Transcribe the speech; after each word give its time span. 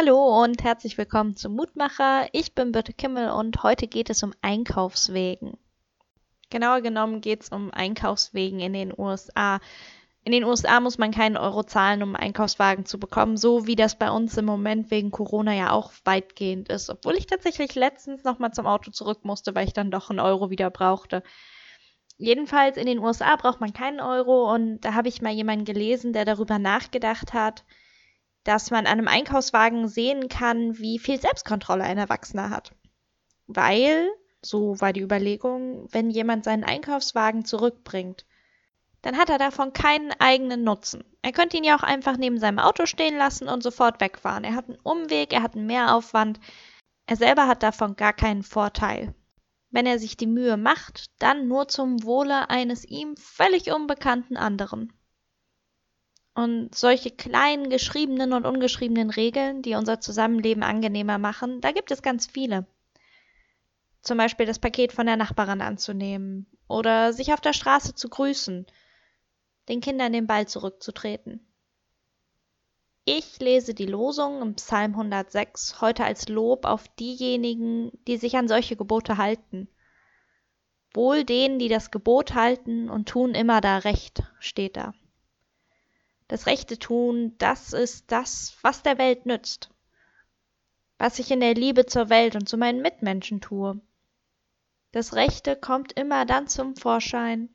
Hallo 0.00 0.44
und 0.44 0.62
herzlich 0.62 0.96
willkommen 0.96 1.34
zum 1.34 1.56
Mutmacher. 1.56 2.28
Ich 2.30 2.54
bin 2.54 2.70
Birte 2.70 2.92
Kimmel 2.92 3.30
und 3.30 3.64
heute 3.64 3.88
geht 3.88 4.10
es 4.10 4.22
um 4.22 4.32
Einkaufswegen. 4.42 5.58
Genauer 6.50 6.82
genommen 6.82 7.20
geht 7.20 7.42
es 7.42 7.48
um 7.48 7.72
Einkaufswegen 7.72 8.60
in 8.60 8.74
den 8.74 8.94
USA. 8.96 9.58
In 10.22 10.30
den 10.30 10.44
USA 10.44 10.78
muss 10.78 10.98
man 10.98 11.10
keinen 11.10 11.36
Euro 11.36 11.64
zahlen, 11.64 12.04
um 12.04 12.14
einen 12.14 12.28
Einkaufswagen 12.28 12.86
zu 12.86 13.00
bekommen, 13.00 13.36
so 13.36 13.66
wie 13.66 13.74
das 13.74 13.98
bei 13.98 14.08
uns 14.08 14.36
im 14.36 14.44
Moment 14.44 14.92
wegen 14.92 15.10
Corona 15.10 15.52
ja 15.52 15.72
auch 15.72 15.90
weitgehend 16.04 16.68
ist. 16.68 16.90
Obwohl 16.90 17.16
ich 17.16 17.26
tatsächlich 17.26 17.74
letztens 17.74 18.22
nochmal 18.22 18.52
zum 18.52 18.68
Auto 18.68 18.92
zurück 18.92 19.24
musste, 19.24 19.56
weil 19.56 19.66
ich 19.66 19.72
dann 19.72 19.90
doch 19.90 20.10
einen 20.10 20.20
Euro 20.20 20.48
wieder 20.48 20.70
brauchte. 20.70 21.24
Jedenfalls 22.18 22.76
in 22.76 22.86
den 22.86 23.00
USA 23.00 23.34
braucht 23.34 23.60
man 23.60 23.72
keinen 23.72 23.98
Euro 23.98 24.54
und 24.54 24.78
da 24.82 24.94
habe 24.94 25.08
ich 25.08 25.22
mal 25.22 25.32
jemanden 25.32 25.64
gelesen, 25.64 26.12
der 26.12 26.24
darüber 26.24 26.60
nachgedacht 26.60 27.32
hat, 27.32 27.64
dass 28.48 28.70
man 28.70 28.86
an 28.86 28.92
einem 28.92 29.08
Einkaufswagen 29.08 29.88
sehen 29.88 30.30
kann, 30.30 30.78
wie 30.78 30.98
viel 30.98 31.20
Selbstkontrolle 31.20 31.84
ein 31.84 31.98
Erwachsener 31.98 32.48
hat. 32.48 32.72
Weil, 33.46 34.08
so 34.40 34.80
war 34.80 34.94
die 34.94 35.02
Überlegung, 35.02 35.86
wenn 35.92 36.08
jemand 36.08 36.44
seinen 36.44 36.64
Einkaufswagen 36.64 37.44
zurückbringt, 37.44 38.24
dann 39.02 39.18
hat 39.18 39.28
er 39.28 39.36
davon 39.36 39.74
keinen 39.74 40.12
eigenen 40.18 40.64
Nutzen. 40.64 41.04
Er 41.20 41.32
könnte 41.32 41.58
ihn 41.58 41.64
ja 41.64 41.76
auch 41.76 41.82
einfach 41.82 42.16
neben 42.16 42.38
seinem 42.38 42.58
Auto 42.58 42.86
stehen 42.86 43.18
lassen 43.18 43.48
und 43.48 43.62
sofort 43.62 44.00
wegfahren. 44.00 44.44
Er 44.44 44.54
hat 44.54 44.70
einen 44.70 44.78
Umweg, 44.82 45.34
er 45.34 45.42
hat 45.42 45.54
einen 45.54 45.66
Mehraufwand. 45.66 46.40
Er 47.04 47.16
selber 47.16 47.48
hat 47.48 47.62
davon 47.62 47.96
gar 47.96 48.14
keinen 48.14 48.42
Vorteil. 48.42 49.14
Wenn 49.68 49.84
er 49.84 49.98
sich 49.98 50.16
die 50.16 50.26
Mühe 50.26 50.56
macht, 50.56 51.10
dann 51.18 51.48
nur 51.48 51.68
zum 51.68 52.02
Wohle 52.02 52.48
eines 52.48 52.86
ihm 52.86 53.14
völlig 53.18 53.70
unbekannten 53.70 54.38
anderen. 54.38 54.94
Und 56.38 56.72
solche 56.72 57.10
kleinen 57.10 57.68
geschriebenen 57.68 58.32
und 58.32 58.46
ungeschriebenen 58.46 59.10
Regeln, 59.10 59.60
die 59.60 59.74
unser 59.74 59.98
Zusammenleben 59.98 60.62
angenehmer 60.62 61.18
machen, 61.18 61.60
da 61.60 61.72
gibt 61.72 61.90
es 61.90 62.00
ganz 62.00 62.28
viele. 62.28 62.64
Zum 64.02 64.18
Beispiel 64.18 64.46
das 64.46 64.60
Paket 64.60 64.92
von 64.92 65.06
der 65.06 65.16
Nachbarin 65.16 65.60
anzunehmen 65.60 66.46
oder 66.68 67.12
sich 67.12 67.32
auf 67.32 67.40
der 67.40 67.54
Straße 67.54 67.96
zu 67.96 68.08
grüßen, 68.08 68.66
den 69.68 69.80
Kindern 69.80 70.12
den 70.12 70.28
Ball 70.28 70.46
zurückzutreten. 70.46 71.44
Ich 73.04 73.40
lese 73.40 73.74
die 73.74 73.86
Losung 73.86 74.40
im 74.40 74.54
Psalm 74.54 74.92
106 74.92 75.80
heute 75.80 76.04
als 76.04 76.28
Lob 76.28 76.66
auf 76.66 76.86
diejenigen, 77.00 77.90
die 78.06 78.16
sich 78.16 78.36
an 78.36 78.46
solche 78.46 78.76
Gebote 78.76 79.16
halten. 79.16 79.66
Wohl 80.94 81.24
denen, 81.24 81.58
die 81.58 81.68
das 81.68 81.90
Gebot 81.90 82.36
halten 82.36 82.88
und 82.88 83.08
tun 83.08 83.34
immer 83.34 83.60
da 83.60 83.78
Recht, 83.78 84.22
steht 84.38 84.76
da. 84.76 84.94
Das 86.28 86.46
Rechte 86.46 86.78
tun, 86.78 87.34
das 87.38 87.72
ist 87.72 88.12
das, 88.12 88.56
was 88.60 88.82
der 88.82 88.98
Welt 88.98 89.24
nützt. 89.24 89.70
Was 90.98 91.18
ich 91.18 91.30
in 91.30 91.40
der 91.40 91.54
Liebe 91.54 91.86
zur 91.86 92.10
Welt 92.10 92.34
und 92.34 92.48
zu 92.48 92.58
meinen 92.58 92.82
Mitmenschen 92.82 93.40
tue. 93.40 93.80
Das 94.92 95.14
Rechte 95.14 95.56
kommt 95.56 95.92
immer 95.92 96.26
dann 96.26 96.46
zum 96.46 96.76
Vorschein, 96.76 97.48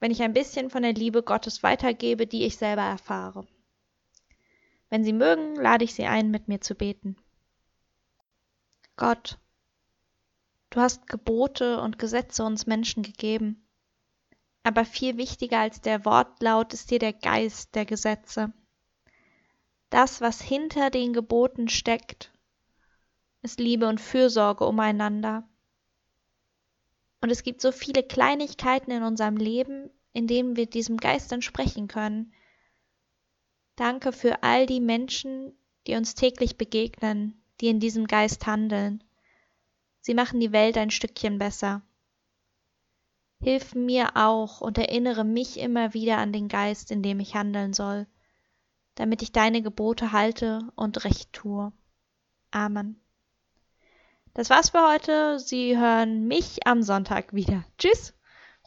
wenn 0.00 0.10
ich 0.10 0.22
ein 0.22 0.32
bisschen 0.32 0.70
von 0.70 0.82
der 0.82 0.94
Liebe 0.94 1.22
Gottes 1.22 1.62
weitergebe, 1.62 2.26
die 2.26 2.44
ich 2.44 2.56
selber 2.56 2.82
erfahre. 2.82 3.46
Wenn 4.88 5.04
Sie 5.04 5.12
mögen, 5.12 5.56
lade 5.56 5.84
ich 5.84 5.94
Sie 5.94 6.06
ein, 6.06 6.30
mit 6.30 6.48
mir 6.48 6.62
zu 6.62 6.74
beten. 6.74 7.16
Gott, 8.96 9.38
du 10.70 10.80
hast 10.80 11.06
Gebote 11.08 11.80
und 11.80 11.98
Gesetze 11.98 12.42
uns 12.42 12.66
Menschen 12.66 13.02
gegeben 13.02 13.67
aber 14.62 14.84
viel 14.84 15.16
wichtiger 15.16 15.60
als 15.60 15.80
der 15.80 16.04
Wortlaut 16.04 16.72
ist 16.74 16.90
dir 16.90 16.98
der 16.98 17.12
Geist 17.12 17.74
der 17.74 17.86
Gesetze. 17.86 18.52
Das, 19.90 20.20
was 20.20 20.42
hinter 20.42 20.90
den 20.90 21.12
Geboten 21.12 21.68
steckt, 21.68 22.32
ist 23.42 23.60
Liebe 23.60 23.88
und 23.88 24.00
Fürsorge 24.00 24.66
umeinander. 24.66 25.48
Und 27.20 27.30
es 27.30 27.42
gibt 27.42 27.60
so 27.60 27.72
viele 27.72 28.02
Kleinigkeiten 28.02 28.90
in 28.90 29.02
unserem 29.02 29.36
Leben, 29.36 29.90
in 30.12 30.26
denen 30.26 30.56
wir 30.56 30.66
diesem 30.66 30.98
Geist 30.98 31.32
entsprechen 31.32 31.88
können. 31.88 32.32
Danke 33.76 34.12
für 34.12 34.42
all 34.42 34.66
die 34.66 34.80
Menschen, 34.80 35.56
die 35.86 35.94
uns 35.94 36.14
täglich 36.14 36.58
begegnen, 36.58 37.42
die 37.60 37.68
in 37.68 37.80
diesem 37.80 38.06
Geist 38.06 38.46
handeln. 38.46 39.02
Sie 40.00 40.14
machen 40.14 40.40
die 40.40 40.52
Welt 40.52 40.76
ein 40.76 40.90
Stückchen 40.90 41.38
besser. 41.38 41.82
Hilf 43.40 43.74
mir 43.74 44.16
auch 44.16 44.60
und 44.60 44.78
erinnere 44.78 45.24
mich 45.24 45.58
immer 45.58 45.94
wieder 45.94 46.18
an 46.18 46.32
den 46.32 46.48
Geist, 46.48 46.90
in 46.90 47.02
dem 47.02 47.20
ich 47.20 47.34
handeln 47.34 47.72
soll, 47.72 48.06
damit 48.96 49.22
ich 49.22 49.32
deine 49.32 49.62
Gebote 49.62 50.12
halte 50.12 50.60
und 50.74 51.04
recht 51.04 51.32
tue. 51.32 51.72
Amen. 52.50 53.00
Das 54.34 54.50
war's 54.50 54.70
für 54.70 54.86
heute. 54.86 55.38
Sie 55.38 55.76
hören 55.76 56.26
mich 56.26 56.66
am 56.66 56.82
Sonntag 56.82 57.32
wieder. 57.32 57.64
Tschüss. 57.78 58.14